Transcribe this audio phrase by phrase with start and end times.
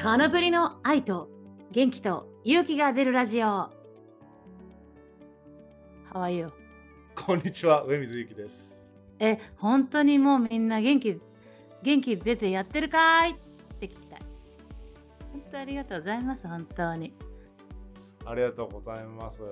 [0.00, 1.28] カナブリの愛と
[1.72, 3.70] 元気と勇気が出るラジオ How
[6.14, 6.52] are you?
[7.16, 8.86] こんにちは、上水ゆきです。
[9.18, 11.20] え、本当にもうみんな元気
[11.82, 13.32] 元気出てやってるかい？
[13.32, 13.34] っ
[13.80, 14.20] て聞きたい。
[15.32, 17.12] 本当ありがとうございます、本当に。
[18.24, 19.42] ありがとうございます。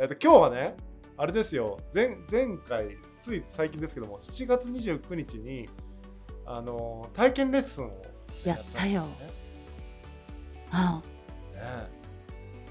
[0.00, 0.76] えっと、今日はね、
[1.16, 5.68] あれですよ、前前回、つい最近ですけども、7月29日に、
[6.44, 8.02] あの体験レッスンを
[8.44, 9.45] やったよんですね
[10.70, 11.00] あ
[11.54, 11.60] ね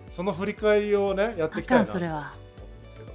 [0.09, 2.07] その振り返りをね、やっていきたいなとんで
[2.89, 3.13] すけども。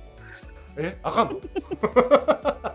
[0.77, 1.41] え、あかんの？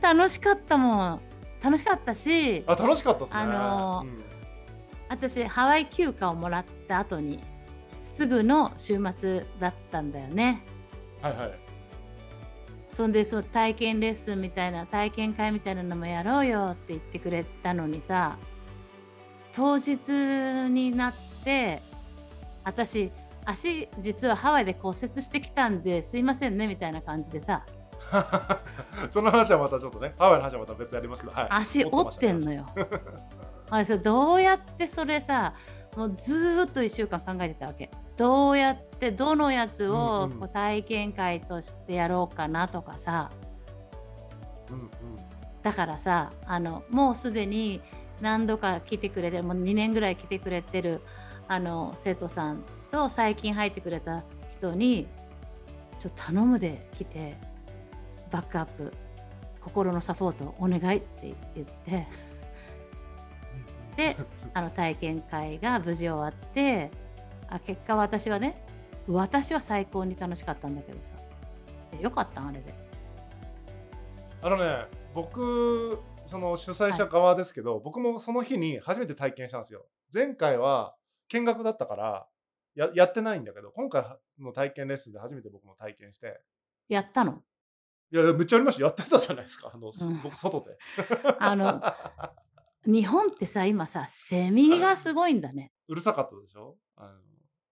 [0.00, 1.20] 楽しかったもん。
[1.62, 3.40] 楽しかったし、あ、楽しかったですね。
[3.40, 4.24] あのーうん
[5.10, 7.42] 私ハワイ休暇をもらった後に
[8.00, 10.62] すぐの週末だったんだよね。
[11.20, 11.58] はいはい。
[12.88, 18.38] そんでそう体験レッスンみたいな体験会みたいなのもやろうよって言ってくれたのにさ
[19.52, 19.96] 当日
[20.70, 21.82] になって
[22.64, 23.10] 私
[23.44, 27.64] 足実はハワイで骨折してきたんですいませんねみたいな感じでさ
[29.10, 31.46] その話はまたちょっとね、ハワイの話はまた別でやりますけど、はい。
[31.50, 32.60] 足折ってんのよ。
[32.60, 32.66] よ。
[33.70, 35.54] あれさどうやってそれさ
[35.96, 37.90] もうずーっと1週間考えてたわけ。
[38.16, 43.30] どうやってどのやつをこう体験会としてやろうかなとかさ、
[44.70, 44.90] うんうん。
[45.62, 47.80] だからさあのもうすでに
[48.20, 51.00] 何度か来てくれてるもう2年ぐらい来てくれてる
[51.48, 54.22] あの生徒さんと最近入ってくれた
[54.58, 55.06] 人に
[55.98, 57.36] ちょっと頼むで来て
[58.30, 58.92] バックアップ
[59.60, 62.06] 心のサポートお願いって言って
[63.96, 64.16] で
[64.54, 66.90] あの体験会が無事終わって
[67.48, 68.64] あ結果私はね
[69.08, 71.14] 私は最高に楽しかったんだけどさ。
[71.98, 72.74] よかったあれで。
[74.42, 76.00] あのね、僕、
[76.30, 79.88] その主催者側ですけど、僕もその日に初めて体験したんですよ。
[80.14, 80.94] 前回は
[81.28, 82.28] 見学だったから
[82.76, 84.04] ややってないんだけど、今回
[84.38, 86.40] の体験レッスンで初めて僕も体験して、
[86.88, 87.42] やったの？
[88.12, 88.84] いや、めっちゃありました。
[88.84, 90.20] やってたじゃないですか、あの、すうん。
[90.22, 90.78] 僕、外で。
[91.40, 91.82] あの
[92.86, 95.72] 日本ってさ今さセミがすごいんだね。
[95.88, 96.76] うるさかったでしょ？
[96.96, 97.12] あ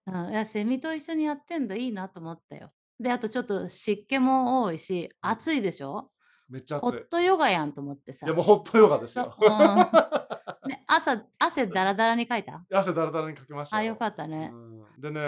[0.07, 1.77] うん、いやセミと一緒にやってんだ。
[1.77, 2.73] いいなと思ったよ。
[2.99, 5.31] であとちょっと湿気も多いしうん。
[5.31, 5.95] 暑いでしょ？
[5.95, 6.11] の
[6.49, 6.99] めっちゃホ暑い。
[7.01, 8.27] ットヨガやんと思ってさ。
[8.27, 9.35] いや、もうホットヨガですよ。
[9.39, 9.59] そううん
[10.69, 12.65] ね、朝汗だらだらにかいた？
[12.73, 14.51] 汗だらだらにかけましたあよかったね。
[14.53, 15.21] うん、でね、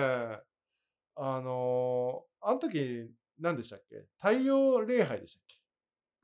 [1.16, 4.06] あのーあの時、何でしたっけ？
[4.16, 5.42] 太陽礼拝でしたっ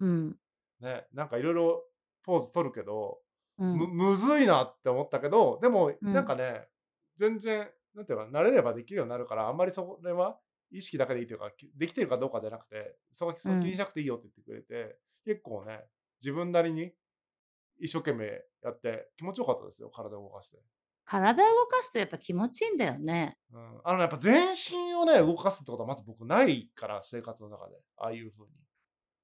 [0.01, 0.39] うん。
[0.81, 1.85] けね、なんかいろいろ
[2.23, 3.21] ポーズ取るけど、
[3.59, 6.69] うんむむずいなって思ったけどでもうんなんかね、
[7.17, 10.39] 全然なんていうか慣れればできるようになるからあんまりそれは
[10.71, 15.81] 意識だけでいいというかきできてるかどうかじゃなくてそこ気にしなくていいよって言ってくれて、結構ね
[16.21, 16.93] 自分なりに
[17.79, 18.27] 一生懸命
[18.63, 20.59] やって気持ちよかったですよ体を動かして、
[21.05, 23.37] 体を動かすとやっぱ気持ちいいんだよね。
[23.53, 27.77] うん、あのねやっぱ全身をね動かすってことはまず僕ないから生活の中で。
[27.99, 28.53] ああいう風に。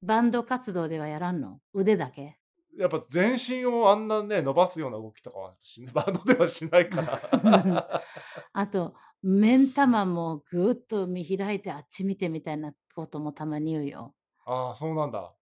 [0.03, 1.61] バンド活動ではやらんの？
[1.73, 2.37] 腕だけ？
[2.79, 8.03] やっぱ全身をあんなね伸ばすような動きとかはし バンドではしないから
[8.53, 14.15] あと目ん玉もぐーっと見開いてあっち見てみたいなこともたまに言うよ。
[14.45, 15.35] ああそうなんだ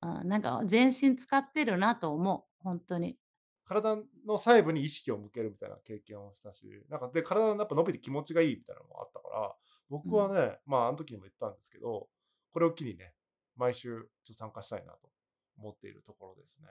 [0.00, 3.18] あなんか全身使ってるなと思う本当に。
[3.64, 9.56] 体の細部に意識を向けるみたいな経験をしたし、なんかで体がやっぱ伸びて気持ちがいいみたいなのもあったから、
[9.88, 12.08] 僕はね、まああの時にも言ったんですけど、
[12.52, 13.12] これを機にね、
[13.56, 15.08] 毎週ちょっと参加したいなと
[15.58, 16.68] 思っているところですね。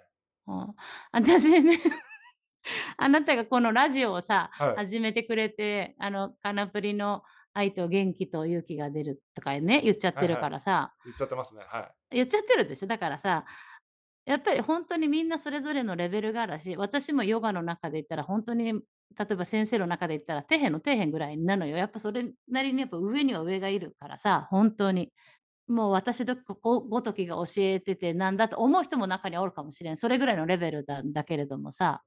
[0.47, 0.75] うん、
[1.11, 1.77] 私ね
[2.97, 4.75] あなたがこのラジオをさ、はい。
[4.75, 7.23] 始めてくれてあのカナプリの
[7.53, 11.63] 愛と元気と勇気が出るとかね言っちゃってるからさ、言っちゃってますね。
[11.67, 12.15] はい。
[12.17, 12.87] 言っちゃってるでしょ？
[12.87, 13.45] だからさ
[14.25, 18.81] やっぱり本当にみんなそれぞれのレベルがあるし私もヨガの中で言ったら本当に例
[19.31, 21.77] えば先生の中で言ったら底辺の底辺ぐらいなのよ。
[21.77, 25.11] やっぱそれなりにやっぱ上には上がいるからさ本当に
[25.67, 32.03] もう私どこごときが教えててなんだと思う人も中にはおるかもしれんそれぐらいのレベルなんだけれどもさ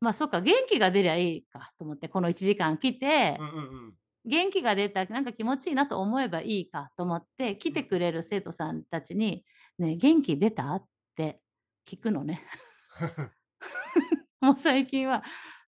[0.00, 3.58] まあそっか元気が出りゃいいかと思ってこの1時間来て、うんうんう
[3.88, 3.94] ん
[4.24, 9.44] 元気が出たなんか気持ちいいなと思えばいいかと思って来てくれる生徒さんたちに
[9.78, 10.84] 「ねえ元気出た?」っ
[11.16, 11.40] て
[11.84, 12.40] 聞くのね。
[14.40, 15.24] もう最近は。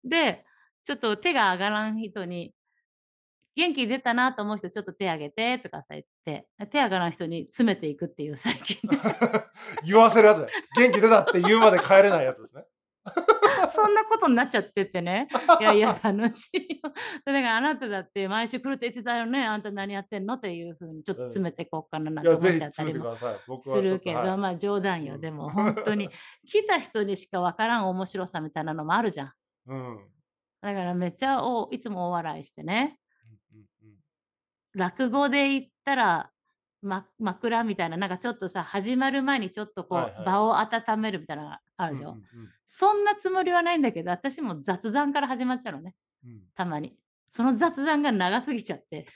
[0.04, 0.44] で
[0.84, 2.54] ちょっと手が上がらん人に
[3.54, 8.98] 「元気出たなと思う人ちょっと手挙げて」とかさ言って手上がらん人に詰めていくっていう最近ね
[9.84, 10.46] 言わせるやつね。
[10.76, 12.64] 元気出たって言うまで帰れないやつですね。
[13.70, 15.28] そんなことになっちゃっててね。
[15.60, 16.92] いやいや、楽しいよ。
[17.24, 19.44] だからあなただって毎週来るって言ってたよね。
[19.44, 20.34] あんた何やってんの？
[20.34, 25.14] っていうふうにちょっと詰めていこうかななんて思っちゃったりもするけど、はいまあ冗談よ。
[25.14, 26.08] うんでも本当に
[26.46, 29.32] 来た人にしかわからん面白さみたいなのもあるじゃん。
[29.66, 30.08] うん。
[30.60, 32.98] だからめっちゃおいつも大笑いしてね。
[34.74, 36.30] 落語で言ったら、
[36.82, 40.26] ま枕みたいな、なんかちょっとさ、始まる前にちょっとこう、はいはい。
[40.26, 42.10] 場を温めるみたいなのがあるうんうんでしょ。
[42.10, 42.48] うん。
[42.66, 46.42] そんなつもりはないんだけど、私も雑談から始まっちゃうのね、うん。
[46.54, 46.96] たまに。
[47.28, 49.06] その雑談が長すぎちゃって。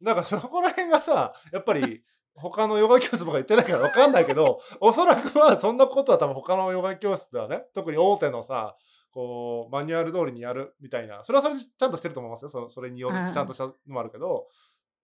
[0.00, 0.06] うん。
[0.06, 2.02] だからそこら辺がさ、やっぱり
[2.34, 8.76] 他のヨガ教室とか行ってないから分かんないけど、 おそらくはそんなことは多分他のヨガ教室ではね、特に大手のさ、
[9.10, 12.48] こうマニュアル通りにやるみたいな、それはそれでちゃんとしてると思いますよ。
[12.48, 14.48] そそれによるうんちゃんとしたのもあるけど、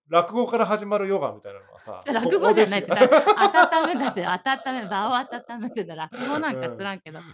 [0.08, 7.20] 落語から始まるヨガみたいなのはさ、 落語じゃないって、温めだって、温め場を温めてた落語なんか知らんけど。
[7.20, 7.26] うん。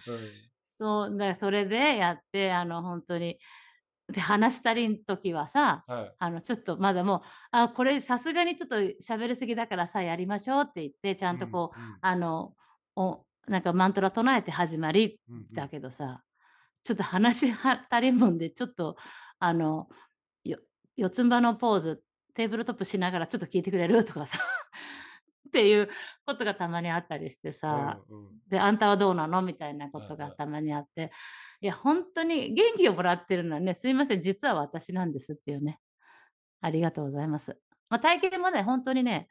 [0.60, 3.38] そう、だそれでやって、あの、ほんとに。
[4.08, 6.14] で、話したりん時はさ、はい。
[6.18, 7.20] あの、ちょっとまだもう、
[7.52, 11.98] あ、これさすがにちょっと喋りすぎだからさ、やりましょうって言って、ちゃんとうんこう、うん。
[12.00, 12.54] あの、
[12.96, 15.54] おなんかマントラ唱えて始まりうんうん。
[15.54, 16.22] だけどさ、
[16.82, 18.96] ちょっと話は足りんもんで、ちょっと
[19.38, 19.88] あの、
[20.44, 20.58] よ
[20.96, 22.02] 四つん這のポーズ、
[22.34, 24.38] テーブルトップしながらちょっと聞いてくれるとかさ、
[25.48, 25.88] っていう
[26.26, 28.40] ことがたまにあったりしてうんさ、うん。
[28.48, 29.42] で、あんたはどうなの？
[29.42, 30.14] みたいなこはいはい。
[30.14, 31.12] とがたまにあって、
[31.60, 35.80] いや、ほんとに元気をもらってるのはね、すいません、実は私なんですっていうね。
[36.60, 37.58] ありがとうございます。
[37.90, 39.28] ま、体験もね、ほんとにね、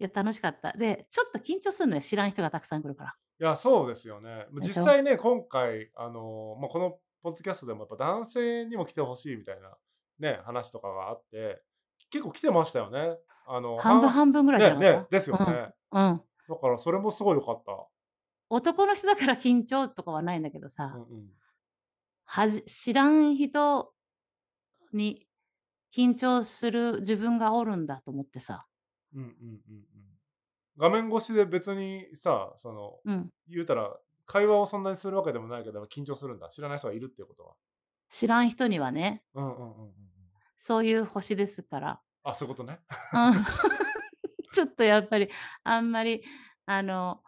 [0.00, 0.72] いや楽しかった。
[0.72, 3.14] で、ちょっと緊張すんのよ、知らん人がたくさん来るから。
[3.38, 4.46] いや、そうですよね。
[4.60, 9.78] 実際ね、今回あの、ま、このポッドキャストでもやっぱ男性にも来て欲しいみたいな、
[10.18, 11.62] ね、話とかがあって、
[12.10, 13.16] 結構来てましたよね。
[13.46, 15.00] あの、半分は半分ぐらいじゃねね、なか？
[15.00, 15.08] った？
[15.10, 15.74] ですようん、ね。
[15.92, 16.22] うん。
[16.48, 17.72] だからそれもすごい良かった。
[18.48, 20.92] 男の人だから緊張とかはないんだけどさ。
[20.94, 21.28] うんうん。
[22.24, 23.92] はじ知らん人
[24.92, 25.26] に
[25.96, 28.66] 緊張する自分がおるんだと思ってさ。
[29.14, 29.84] うんうんうんうん。
[30.78, 33.30] 画面越しで別にさ、その、うん。
[33.48, 36.48] 言うたら、会話をそんなにするわけでもないけど、緊張するんだ。
[36.48, 37.54] 知らない人がいるっていうことは。
[38.08, 39.24] 知らん人にはね。
[39.34, 39.92] うんうんうんうんうん。
[40.62, 42.00] そういう星ですから。
[42.22, 42.80] あ、そういうことね。
[43.14, 43.32] うん。
[44.52, 45.30] ちょっとやっぱり、
[45.64, 46.22] あんまり、
[46.66, 47.22] あの、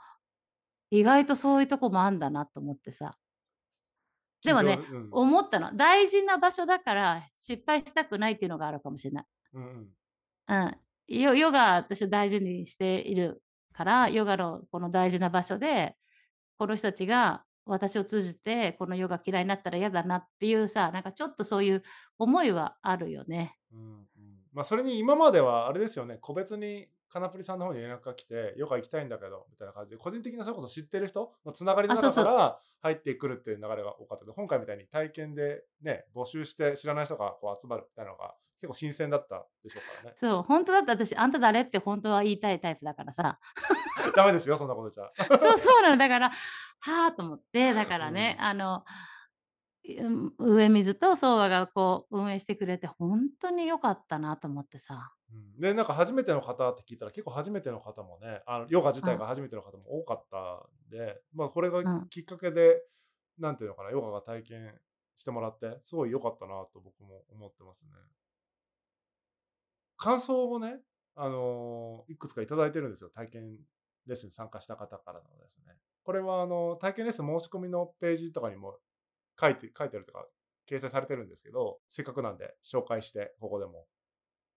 [0.90, 3.17] 意外とそういうとこもあんだなと思ってさ。
[4.44, 5.08] でもね、うん。
[5.11, 5.75] 思ったの。
[5.75, 9.26] 大事な場所だから、失敗したくないっていうのがあるかもしれない。
[9.55, 9.96] うんうん。
[10.49, 10.76] うん。
[11.06, 13.43] ヨヨガ、私は大事にしている
[13.73, 15.96] から、ヨガのこの大事な場所で、
[16.58, 21.82] この人たちが私を通じて、この世が嫌いになったら嫌だなっていうさ、なんかちょっとそういう
[22.18, 23.56] 思いはあるよね。
[23.72, 24.06] うんうん。
[24.52, 31.94] ま、それに今まではあれですよね、個別にカナプリさんの方に連絡が来て、ヨガ行きたいんだけどみたいな感じで、個人的なそれこそ知ってる人の繋がりの。
[31.94, 40.12] 中から入ってくるっていう流れが多かったけど、今回みたいに体験でね、募集して知らない人がこう集まるみたいなのが結構新鮮だったでしょうからね。
[40.16, 43.38] そう、ほんとだって私、あんた誰ってほんとは言いたいタイプだからさ。
[44.16, 45.26] ダメですよ、そんなこと言っちゃ。
[45.38, 45.96] そう、そうなの。
[45.98, 48.44] だから、はあと思って、だからね、うん。
[48.46, 48.84] あの、
[50.38, 55.14] 上水とソウワがこう運営してくれてほんとに良かったなと思ってさ。
[55.31, 55.61] うん。
[55.61, 59.11] で、なんか初めての方って聞いたら、結構初めての方もね、あの、ヨガ自うん。
[59.11, 62.11] 体が初めての方も多かったんで、ま、これがうん。
[62.11, 62.82] きっかけで、
[63.38, 64.81] なんていうのかな、ヨガが体験
[65.17, 67.93] してもらって、すごい良かったなと僕も思ってますね。
[69.96, 70.81] 感想をね、
[71.14, 73.11] あの、いくつかいただいてるんですよ。
[73.11, 73.58] 体験
[74.06, 75.76] レッスンに参加した方からのですね。
[76.05, 78.81] これはあの、体験レッスン申し込みのページとかにも
[79.41, 80.27] 書いて書いてあるとか、
[80.69, 83.86] 掲載されてるんですけど、せっかくなんで紹介して、ここでも。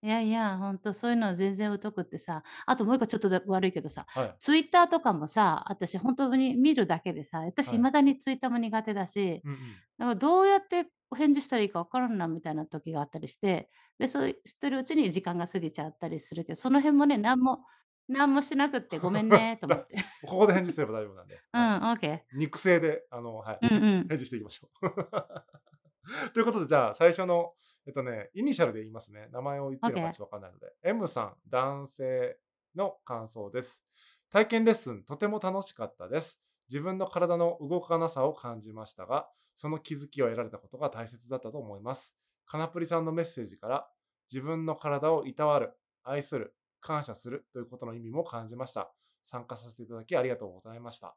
[0.01, 4.35] いやいや、ほんとそういうのは全然疎くってさ、あともう1個ちょっとだ悪いけどさ、はい。
[4.37, 7.77] ツイッターとかもさ、私ほんとに見るだけでさ、私はい。
[7.77, 9.83] 未だにツイッターも苦手だし、うんうん。
[9.97, 17.65] なんかどうやってお返事したらいいか分からんなみたいな時があったりして、で、そうしてるうちに時間が過ぎちゃったりするけど、その辺もね、なんも
[18.07, 19.95] なんもしなくって ごめんねと思っだて。
[20.25, 21.77] ここで返事すれば大丈夫なんで、はい。
[21.77, 22.37] うん、オーケー。
[22.37, 24.07] 肉声で、あの、はい、うんうん。
[24.09, 26.31] 返事していきましょう。
[26.33, 27.53] ということで、じゃあ最初の、
[27.87, 29.27] えっとね、イニシャルで言いますね。
[29.31, 30.21] 名前を言っていいのかち。
[30.21, 30.73] ょっとわかんないので。
[30.83, 32.39] M さん、男性
[32.75, 33.85] の感想です。
[34.29, 36.39] 体験レッスンとても楽しかったです。
[36.67, 42.15] 自分の体の動かなさを感じましたが、その気づきを得られたことが大切だったと思います。
[42.45, 43.89] カナプリさんのメッセージから、
[44.31, 46.55] 自分の体を労わる、愛する、
[46.85, 48.91] 感謝するということの意味も感じました。
[49.23, 51.15] 参加させていただきありがとうございました。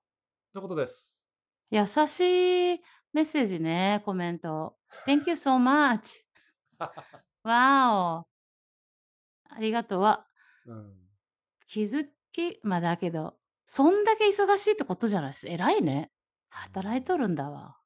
[0.55, 1.27] ということです。
[1.71, 2.81] 優しい
[3.13, 4.77] メッセージね、コメント。
[5.07, 6.25] Thank you so much.
[7.45, 9.55] わお。
[9.55, 10.01] ありがとう。
[10.01, 10.27] わ
[10.65, 10.97] うん。
[11.67, 15.47] 気づきま、だけど、そんだけ忙しいってことじゃないす。
[15.47, 16.11] 偉いね。
[16.51, 16.59] うん。
[16.61, 17.77] 働いとるんだわ。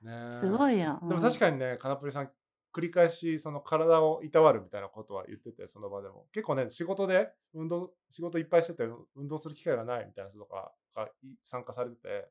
[0.00, 0.48] ねすえ。
[0.48, 1.22] ごいやん、でもうん。
[1.22, 2.32] 確かにね、カナプリさん、
[2.76, 6.26] 繰り返しその体を労わるみたいなことは言ってて、その場でも。
[6.34, 12.28] 結構ね、仕事で運動仕事いっぱいしてて、運動する機会がないみたいな人とかが、い参加されてて。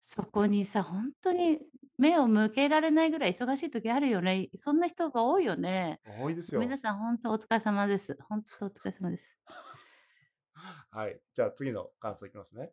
[0.00, 1.60] そこにさ、ほんとに
[1.98, 4.48] 目を向けられないぐらい忙しい時あるよね。
[4.56, 6.00] そんな人が多いよね。
[6.20, 6.60] 多いですよ。
[6.60, 8.18] 皆さんほんとお疲れ様です。
[8.28, 9.38] ほんとお疲れ様です。
[10.90, 12.72] はい、じゃあ次の感想いきますね。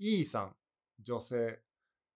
[0.00, 0.56] E さん、
[0.98, 1.62] 女性、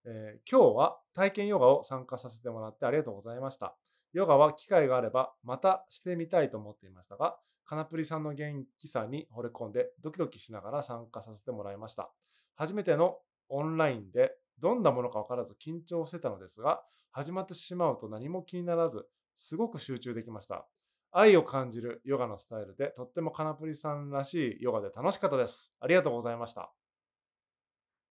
[0.05, 3.77] えー、今日は体験ヨガを参加させてもらってありがとうございました。
[4.13, 12.11] ヨガは機会があればまたしてみたいと思っていましたが、カナプリさんの元気さに惚れ込んでドキドキしながら参加させてもらいました。
[12.55, 13.19] 初めての
[13.49, 19.07] オンラインでどんなものか分からず緊張してたのですが、始まってしまうと何も気にならず、
[19.37, 20.67] すごく集中できました。
[21.11, 25.73] 愛を感じるヨガのスタイルで、とってもカナプリさんらしいヨガで楽しかったです。
[25.81, 26.73] ありがとうございました。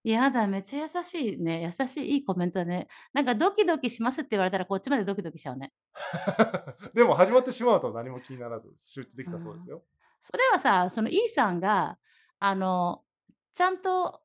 [0.09, 1.61] やだ、めっちゃ優しいね。
[1.79, 2.87] 優しいいいコメントだね。
[3.13, 5.71] なんかドキドキしますって言われたらこっちまでドキドキしちゃうね。
[6.95, 9.83] でも始まってしまうと何も気にならず集中できたそうですよ。
[10.19, 11.97] それはさ、その E さんが、
[12.39, 13.03] あの、
[13.53, 14.21] ちゃんと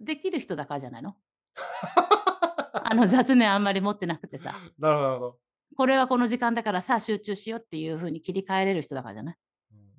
[0.00, 1.16] できる人だからじゃないの？
[2.82, 4.54] あの雑念あんまり持ってなくてさ。
[4.78, 5.38] なるほど。
[5.76, 9.36] これはこの時間だからさあ集中しようっていう風に切り替えれる人だからじゃない？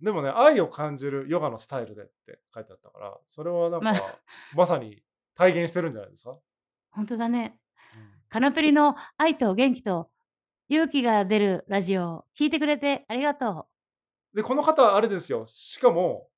[0.01, 3.99] でもね、愛を感じるヨガのスタイルでって書いてあったから、それはなんか、ま
[4.55, 5.03] まさに
[5.35, 6.37] 体現してるんじゃないですか？
[6.91, 7.59] ほんとだね。
[7.95, 8.09] うん。
[8.29, 10.09] カナプリの愛と元気と
[10.69, 13.67] 勇気が出るラジオを聞いてくれてありがと
[14.33, 14.35] う。
[14.35, 16.29] で、この方あれですよ、しかも、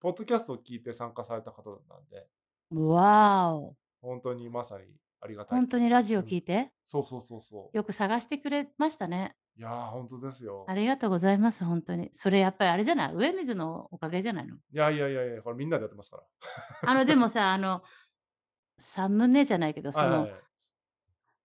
[0.00, 2.26] ポッドキャストを聞いて参加された方なんで。
[2.70, 3.74] わお。
[4.00, 4.84] ほんとにまさに
[5.20, 5.58] ありがたい。
[5.58, 6.70] ほんとにラジオ聞いて？
[6.84, 7.76] そうそうそうそう。
[7.76, 9.34] よく探してくれましたね。
[9.58, 10.66] いや、ほんとですよ。
[10.68, 12.10] ありがとうございます、ほんとに。
[12.12, 14.56] それやっぱりあれじゃない、上水のおかげじゃないの？
[14.56, 16.22] いやいやいやいや、これみんなでやってますから。
[16.90, 17.82] あの、でもさ、あの、
[18.78, 20.28] サムネじゃないけど、その、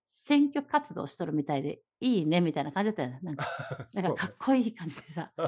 [0.09, 3.19] 選挙活動しとるみたいで、いいねみたいな感じだったよね。
[3.23, 3.45] なんか、
[3.93, 5.31] なんかかっこいい感じでさ。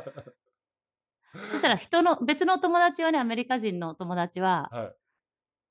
[1.34, 4.96] そしたら人の別の友達はね、アメリカ人の友達は、はい。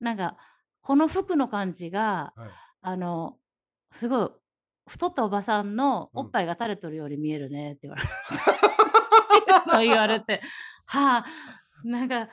[0.05, 0.37] なんか、
[0.83, 2.51] この服の感じが、はい。
[2.83, 3.39] あの、
[3.93, 4.31] すごい
[4.87, 8.09] 太ったおばさんのおっぱいが垂れとるように見えるねって言われて
[9.87, 10.43] 言われて、
[10.87, 11.25] はあ、
[11.85, 12.29] なんか、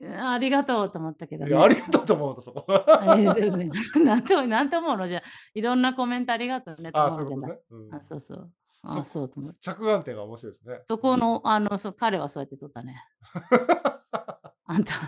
[0.00, 2.66] ありがとうと思ったけどいや、ありがとうと思うと、そこ。
[4.04, 5.22] なんとなんと思うの、じゃ
[5.54, 7.58] いろんなコメントありがとうねとあそういうじゃことね。
[7.70, 7.94] うん。
[7.94, 8.52] あ、そうそう。
[8.82, 9.56] あ、そうと思う。
[9.58, 10.82] 着眼点が面白いですね。
[10.86, 13.02] そこの、あの、そう、彼はそうやって撮ったね。
[14.66, 15.00] あんたと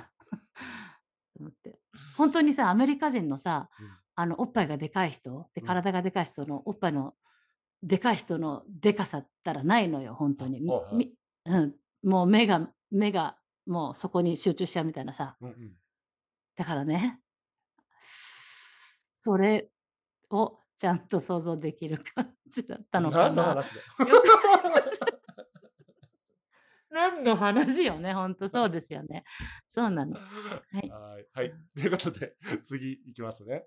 [1.41, 1.79] 思って。
[2.17, 3.98] 本当にさ、アメリカ人のさ、うん。
[4.21, 7.15] あの、おっぱいがでかい人、で、体がでかい人のおっぱいの
[7.85, 10.59] でかい人のでかさったらないのよ、本当に。
[11.45, 15.37] うん、もう目が目がもうそこに集中しちゃうみたいなさ。
[15.41, 15.73] うんうん。
[16.57, 17.21] だからね、
[18.01, 19.69] それ
[20.31, 23.49] をちゃんと想像できる感じだったのか何のな。
[23.51, 23.83] 話だよ。
[26.91, 29.23] 何の話よね、ほんとそうですよね。
[29.69, 30.17] そうなの。
[30.17, 30.25] は
[30.83, 30.91] い。
[30.91, 31.27] はい。
[31.35, 31.55] はい。
[31.77, 33.65] ということで、次いきますね。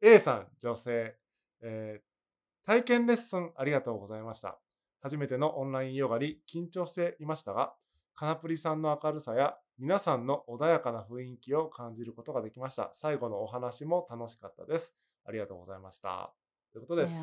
[0.00, 1.16] A さん、女性、
[1.62, 4.58] えー、体験レッスンありがとうございました。
[5.00, 7.74] 初めてのオンラインヨガに緊張していましたが、
[8.14, 12.92] カナプリさんの明るさや皆さんの穏やかな雰囲気を感じることができました。
[12.94, 14.94] 最後のお話も楽しかったです。
[15.26, 16.32] ありがとうございました。
[16.72, 17.14] ということです。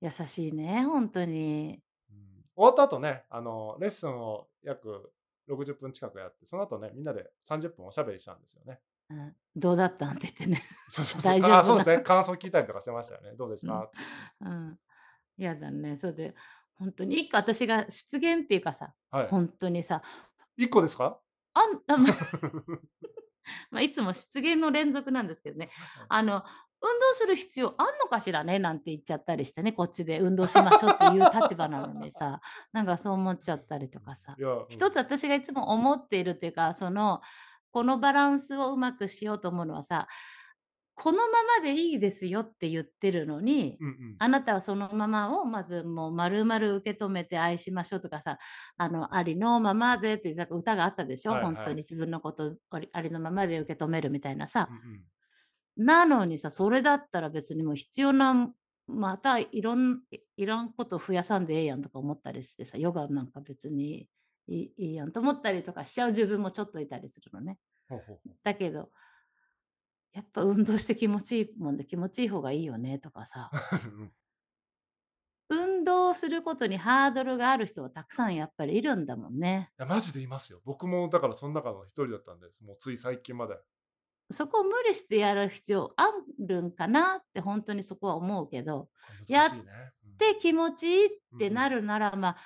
[0.00, 1.82] 優しいね、本当に。
[2.10, 2.16] うん、
[2.54, 5.12] 終わった後ね、あの、レッスンを約
[5.48, 8.80] 60分近くやって、その後ね、みんなで30分おしゃべりしたんですよね。
[9.10, 10.10] うん、どうだったん？
[10.16, 10.62] って言ってね。
[10.88, 11.32] そうそうそう。
[11.32, 12.02] 大丈夫あ、そうですね。
[12.02, 13.32] 感想聞いたりとかしてましたよね。
[13.36, 13.90] どうでした？
[14.40, 14.78] うん。
[15.38, 15.98] 嫌、うん、だね。
[16.00, 16.34] そうで
[16.74, 19.28] 本当に1個私が失言っていうかさ、はい。
[19.28, 20.02] 本当にさ
[20.58, 21.18] 1個ですか？
[21.54, 22.06] あんあ、ま
[23.70, 25.70] ま、いつも失言の連続なんですけどね。
[26.08, 26.42] あの、
[26.82, 28.58] 運動する必要あんのかしらね？
[28.58, 32.40] なんて言っちゃったりしてね、こっちで運動しましょうっていう立場なのにさ、
[32.72, 34.36] なんかそう思っちゃったりとかさ。
[34.68, 37.22] 一つ私がいつも思っているっていうか、その、
[37.76, 40.08] このバランスをうまくしようと思うのはさ
[40.94, 44.16] このままでいいですよって言ってるのに、うんうん。
[44.18, 48.38] あなたはそのままをまずもう丸々受け止めて愛しましょうとかさ、
[48.78, 54.68] あの、ありのままでっていう歌があったでしょ、はいはい、本当に自分のことありありのままで受け止めるみたいなさ。
[54.70, 55.00] うんうん
[55.78, 58.50] なのにさ、それだったら別にもう必要な、
[58.86, 60.00] またいろん
[60.38, 64.08] いらんこと増やさんでええやんとか思ったりしてさ、ヨガなんか別に
[64.48, 67.58] いいやんと思ったりとかしちゃう自分もちょっといたりするのね。
[67.88, 68.90] ほうほうほうだけど
[70.12, 73.50] やっぱ運動して気持ちいいもんで気持ちいい方がいいよねとかさ。
[75.48, 79.70] 運動することにハードルがある人はたくさんやっぱりいるんだもんね。
[79.78, 80.60] いや、マジでいますよ。
[80.64, 82.64] 僕もだからその中の一人だったんです。
[82.64, 83.56] もうつい最近まで。
[84.32, 86.08] そこを無理してやる必要あ
[86.40, 88.88] るんかなって本当にそこは思うけど、
[89.28, 89.50] やっ
[90.18, 92.36] て気持ちいいってなるなら、まあ、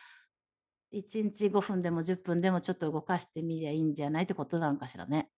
[0.92, 5.30] 1日5分でも10分でもちょっと動かしてみりゃいいんじゃないってことなのかしらね。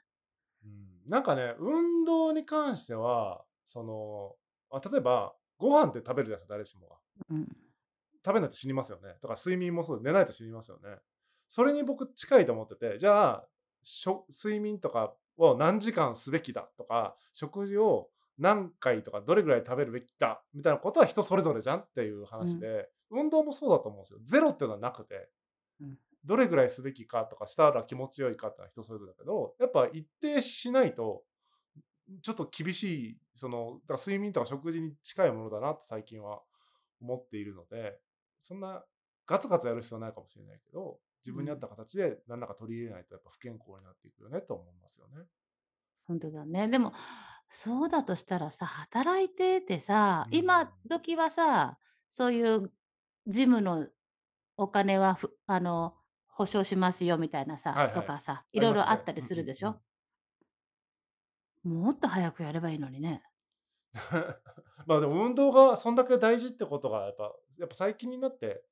[0.64, 4.36] うん、なんかね、運動に関しては、その、
[4.70, 6.96] あ、例えば、ご飯って食べるじゃないですか、誰しもが。
[7.28, 7.48] うん。
[8.24, 9.08] 食べないと死にますよね。
[9.08, 10.96] だから睡眠もそうで、寝ないと死にますよね。
[11.48, 13.48] それに僕近いと思ってて、じゃあ、
[13.82, 16.70] しょ睡眠とかを何時間すべきだ？
[16.78, 20.42] とか、食事を何回とかどれぐらい食べるべきだ？
[20.54, 22.46] みたいなことは人それぞれじゃんっていううん。
[22.46, 24.20] 話で、運動もそうだと思うんですよ。
[24.22, 25.26] ゼロっていうのはなくて、うん。
[26.24, 31.24] どれぐらいすべきかとかしたら気持ちよいかってのは人それぞれだけど、やっぱ一定しないと、
[32.22, 36.42] ちょっと厳しい、その、だから睡眠とか食事に近いものだなって最近は
[37.00, 38.00] 思っているので、
[38.38, 38.84] そんな
[39.26, 41.60] ガツガツやる必要はないかもしれないけど、自分に合っうん。
[41.60, 45.26] た形で何らか取り入れないとやっぱ不健康になっていくよねと思いますよね。
[46.06, 46.68] ほんとだね。
[46.68, 46.92] でも、
[47.48, 50.32] そうだとしたらさ、働いててさ、うん。
[50.32, 52.72] 今時はさ、そういう
[53.26, 53.88] ジムの
[54.56, 55.96] お金は、ふあの、
[56.28, 57.92] 保証しますよみたいなさ、はいはい。
[57.92, 58.74] とかさ、いろい。
[58.74, 59.82] ろあったりうんするでしょ？
[61.64, 63.24] もっと早くやればいいのにね。
[64.86, 68.64] まあ、でも運動がそんだけ大事ってことがやっぱやっぱ最近になって、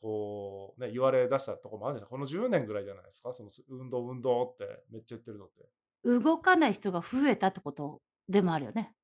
[0.00, 5.68] こうね、言われ出したところもあるじゃないこの10年ぐらいじゃないですか、その、す運動運動ってめっちゃ言ってるのって。
[6.04, 8.94] 動かない人が増えたってことでもあるよね。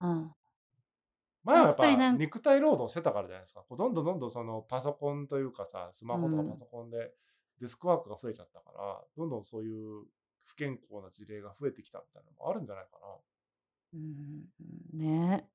[0.00, 0.34] うん。
[1.48, 3.62] 前やっはやっぱ肉体労働してたからじゃないですか。
[3.68, 7.12] こうどんどんどんどんそのパソコンというかさ、スマホとかパうん、ソコンで
[7.60, 10.04] デスクワークが増えちゃったから、どんどんそういう
[10.44, 13.06] 不健康な事例が増えてきたみたいなのもあるんじゃないかな。
[13.94, 15.48] うん、ね。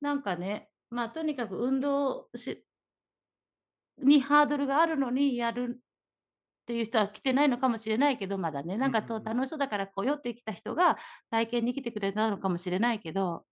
[0.00, 2.64] なんかね、まあ、とにかく運動し
[4.02, 9.20] にハードルがあるのにやるっていう人は来てないのかもしれないけど、まだね、なんかと。
[9.20, 10.96] 楽しそうだから来ようってきた人が
[11.30, 13.44] 体験に来てくれたのかもしれないけど、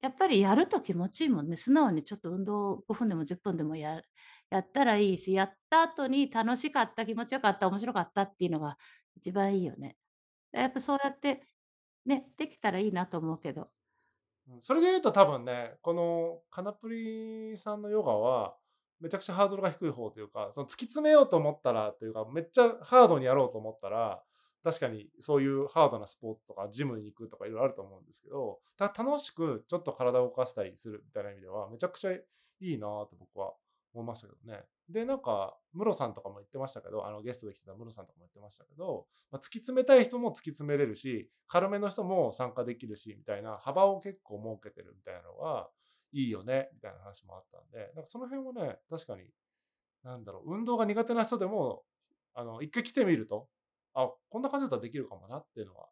[0.00, 1.56] やっぱりやると気持ちいいもんね。
[1.56, 4.00] 素直にちょっと運動5分でも10分でもや
[4.50, 8.78] やったらいいし、やった後に楽しかった、気持ちよかった、面白かったっていうのが
[9.16, 9.96] 一番いいよね。
[10.52, 11.46] やっぱそうやって
[12.06, 13.70] ね、できたらいいなと思うけど。
[14.60, 18.56] それで言うと多分ね、このカナプリさんのヨガは、
[19.00, 24.22] めちゃくちゃハードルが低い方というか、その突き詰めようと思ったらというか、めっちゃハードにやろうと思ったら、
[24.68, 32.22] 確かにそういうハードなスポーツとかジムに行くとかいろいろあると思うんですけど、楽しくちょっと体を動かしたりするみたいな意味では、めちゃくちゃい
[32.60, 33.54] いなと僕は
[33.94, 34.62] 思いましたけどね。
[34.90, 45.70] で、なんか、ムロさんとかも言ってましたけど、あのゲストで来てたムロさんとかも言ってましたけど、まあ、突き詰めたい人も突き詰めれるし、軽めの人も参加できるし、みたいな幅を結構設けてるみたいなのが
[46.12, 49.30] いいよね、みたいな話もあったんで、なんかその辺もね、確かに、
[50.04, 51.84] なんだろう、運動が苦手な人でも、
[52.34, 53.48] あの、一回来てみると、
[54.02, 55.88] あ、こんな感じだったらできるかもなっていうのは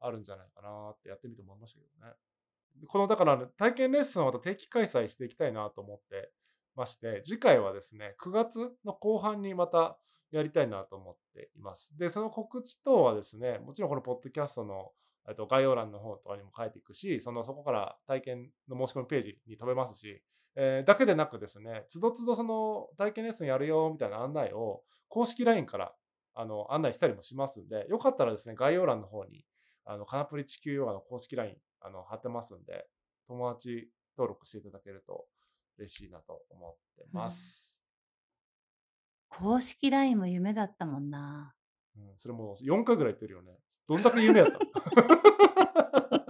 [0.00, 2.12] あるんじゃないかなってやってみて思いましたけどね。
[2.88, 6.32] このだから、体験レッスンをまた定期開催していきたいなと思って
[6.74, 9.98] まして、次回はですね、9月の後半にまた
[10.30, 11.90] やりたいなと思っています。
[11.98, 14.92] で、その告知等はですね、もちろんこのポッドキャストの
[15.36, 20.22] と概要欄の方とかにも書いていくし、そのそこから体験の申し込みページに飛べますし、
[20.56, 25.94] えーだけでなくですね、つどつどその体験レッスンやるよみたいな案内を公式 LINE から
[26.34, 29.44] あの案内したりもしますんで、よかったらですね、概要欄の方に
[29.84, 32.86] あのカナプリ地球ヨガの公式 LINE あの貼ってますんで、
[33.26, 35.26] 友達登録していただけると
[35.78, 37.08] 嬉しいなと思ってうん。
[37.12, 37.80] ます。
[39.28, 41.54] 公式 LINE も夢だったもんな。
[41.96, 43.58] うん、それも4回ぐらい言ってるよね。
[43.86, 44.60] どんだけ夢やったの？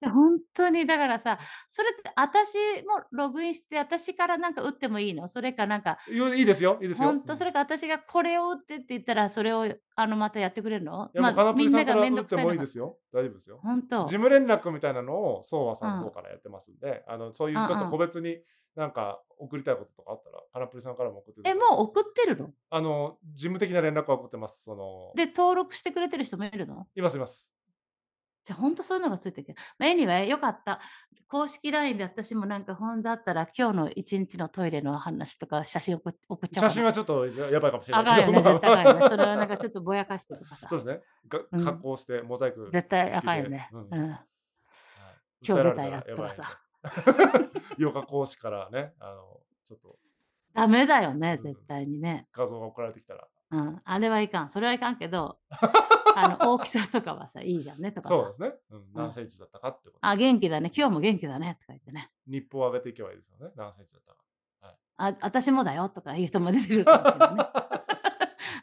[0.00, 2.54] じゃ、ほんとにだからさ、それって私
[2.86, 5.28] もログインして、私からなんか打ってもいいの？
[5.28, 7.08] それかなんか、いやいいですよ、いいですよ。
[7.08, 7.38] ほんと、うん。
[7.38, 11.10] それか私がこれを打ってって言ったら、それをあの、またやってくれるの？
[11.14, 12.98] ま、カナプリさんからみんながめん打ってもどくさいいいですよ。
[13.12, 13.60] 大丈夫ですよ。
[13.62, 14.04] ほんと。
[14.04, 16.14] 事務連絡みたいなのを、ソーワさんの方うん。
[16.14, 17.90] からやってますんで、あの、そういうちょっとうんうん。
[17.90, 18.38] 個別に
[18.76, 21.54] なんか送りたいこととかあったら、カナプリさんからも送ってえ。
[21.54, 22.50] もう送ってるの？
[22.70, 24.62] あの、事務的な連絡は送ってます。
[24.62, 26.86] その、で、登録してくれてる人もいるの？
[26.94, 27.52] いますいます。
[28.50, 30.80] じゃ、ほんとそういうのがついてけま、anyway 良かった。
[31.28, 36.48] 公式 LINE で私もなんかほんだったら、今日の1日のトイレの話とか写真送っちゃおう。
[36.52, 39.08] 写真はちょっとややばいかもしれないあかんよね、まあ絶対あかんよね。
[39.08, 39.68] それはなんかちょまあ。
[39.68, 40.66] っとぼやかしてとかさ。
[40.68, 41.00] そうですね。
[41.64, 43.70] 加工してモザイク絶対あかんよね。
[43.72, 43.88] うん。
[43.88, 44.08] うん。
[44.08, 44.20] はい。
[45.46, 46.60] 今日出たやつとかさ。
[47.78, 49.98] ヨガ講師からね、あの、ちょっと、
[50.54, 52.26] ダメだよね、うん、絶対にね。
[52.32, 53.28] 画像が送られてきたら。
[53.50, 54.50] うん、あれはいかん。
[54.50, 55.38] それはいかんけど、
[56.14, 58.14] あの、大きさとかはさ、いいじゃんねとかさ。
[58.14, 58.52] そうですね。
[58.70, 58.84] うん、うん。
[58.94, 60.32] 何センチだったかってことあ、ですね。
[60.32, 60.80] 元気だね、うん。
[60.80, 62.10] 今日も元気だねとか言ってね。
[62.28, 64.18] 日報を上げていけばいいですよね、何センチだったか。
[65.00, 65.16] はい。
[65.16, 67.44] あ、私もだよとかいう人も出てくるかもしれないね。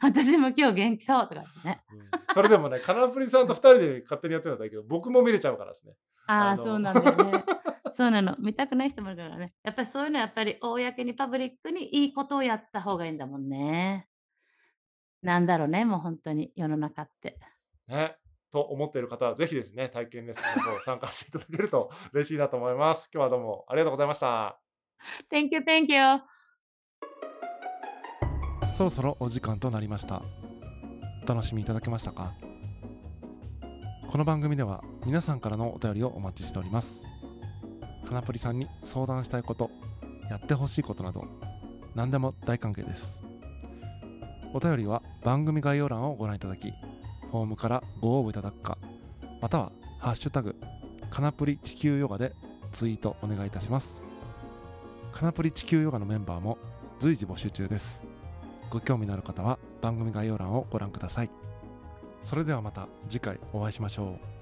[0.00, 1.82] 私も今日元気そうとか言ってね。
[1.92, 5.94] うん、それでもね、カナプリさんと2人で勝手にやってるのはいいけど、僕も見れちゃうからですね。
[6.26, 7.44] ああ、そうなんだよね。
[7.92, 8.36] そうなの。
[8.38, 9.54] 見たくない人もいるからね。
[9.64, 14.06] やっぱりそういうのはやっぱり公にパブリックにいいことをやった方がいいんだもんね。
[15.22, 17.38] なんだろうね、もうほんとに世の中って。
[17.88, 18.16] ね。
[18.50, 23.10] と思っている方は、ぜひですね、体験レッスンの方参加していただけると嬉しいなと思います。
[23.12, 24.58] 今日はどうもありがとうございました。
[25.30, 26.22] Thank you, thank you.
[28.72, 30.22] そろそろお時間となりました。
[31.24, 32.32] お楽しみいただけましたか？
[34.08, 37.04] この番組では皆さんからのお便りをお待ちしております。
[38.06, 39.70] カナプリさんに相談したいこと、
[40.30, 41.22] やってほしいことなど、
[41.94, 43.27] 何でも大歓迎です。
[44.54, 46.72] お便りは番組概要欄をご覧いただき、
[47.30, 48.78] フォームからご応募いただくか、
[49.40, 50.56] またはハッシュタグ、
[51.10, 52.32] カナプリ地球ヨガで
[52.72, 54.02] ツイートお願いいたします。
[55.12, 56.58] カナプリ地球ヨガのメンバーも
[56.98, 58.02] 随時募集中です。
[58.70, 61.30] ご興味のある方は番組概要欄をご覧ください。
[62.22, 64.37] それではまた次回お会いしましょう。